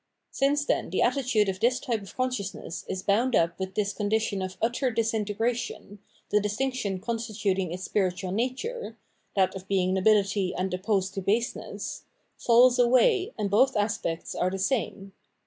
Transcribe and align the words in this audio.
Since, 0.31 0.65
then, 0.65 0.89
the 0.89 1.03
attitude 1.03 1.47
of 1.47 1.59
this 1.59 1.79
type 1.79 2.01
of 2.01 2.15
consciousness 2.17 2.83
is 2.89 3.03
boimd 3.03 3.35
up 3.35 3.59
with 3.59 3.75
this 3.75 3.93
condition 3.93 4.41
of 4.41 4.57
utter 4.59 4.89
disintegration, 4.89 5.99
the 6.31 6.39
distinction 6.39 6.99
constituting 6.99 7.71
its 7.71 7.83
spiritual 7.83 8.31
nature— 8.31 8.97
that 9.35 9.53
of 9.55 9.67
being 9.67 9.93
nobility 9.93 10.55
and 10.55 10.73
opposed 10.73 11.13
to 11.13 11.21
baseness— 11.21 12.05
falls 12.43 12.79
away 12.79 13.31
and 13.37 13.51
both 13.51 13.77
aspects 13.77 14.33
are 14.33 14.49
the 14.49 14.57
same. 14.57 15.13